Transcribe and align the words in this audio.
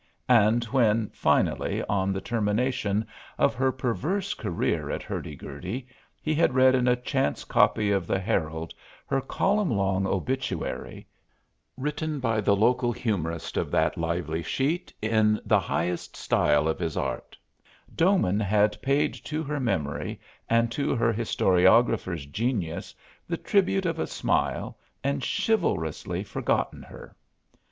And 0.27 0.63
when, 0.63 1.09
finally, 1.13 1.83
on 1.83 2.11
the 2.11 2.21
termination 2.21 3.05
of 3.37 3.53
her 3.53 3.71
perverse 3.71 4.33
career 4.33 4.89
at 4.89 5.03
Hurdy 5.03 5.35
Gurdy 5.35 5.85
he 6.23 6.33
had 6.33 6.55
read 6.55 6.73
in 6.73 6.87
a 6.87 6.95
chance 6.95 7.43
copy 7.43 7.91
of 7.91 8.07
the 8.07 8.17
Herald 8.17 8.73
her 9.05 9.21
column 9.21 9.69
long 9.69 10.07
obituary 10.07 11.05
(written 11.77 12.19
by 12.19 12.41
the 12.41 12.55
local 12.55 12.91
humorist 12.91 13.57
of 13.57 13.69
that 13.69 13.95
lively 13.95 14.41
sheet 14.41 14.91
in 15.03 15.39
the 15.45 15.59
highest 15.59 16.15
style 16.15 16.67
of 16.67 16.79
his 16.79 16.97
art) 16.97 17.37
Doman 17.95 18.39
had 18.39 18.81
paid 18.81 19.13
to 19.25 19.43
her 19.43 19.59
memory 19.59 20.19
and 20.49 20.71
to 20.71 20.95
her 20.95 21.13
historiographer's 21.13 22.25
genius 22.25 22.95
the 23.27 23.37
tribute 23.37 23.85
of 23.85 23.99
a 23.99 24.07
smile 24.07 24.79
and 25.03 25.21
chivalrously 25.23 26.23
forgotten 26.23 26.81
her. 26.81 27.15